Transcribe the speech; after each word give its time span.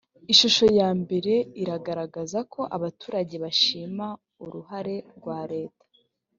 ishusho 0.33 0.65
ya 0.79 0.89
mbere 1.01 1.33
iragaragaza 1.61 2.39
ko 2.53 2.61
abaturage 2.75 3.35
bashima 3.43 4.05
uruhare 4.43 4.95
rwa 5.17 5.39
leta 5.53 5.85